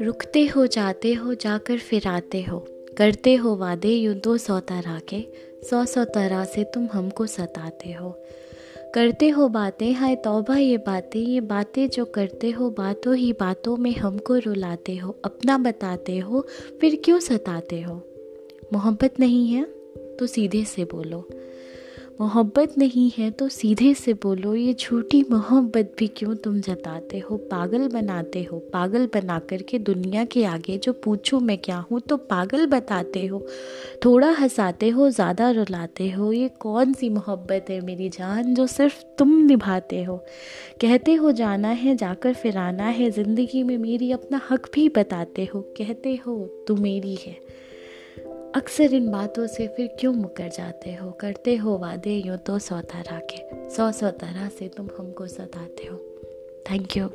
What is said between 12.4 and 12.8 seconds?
हो,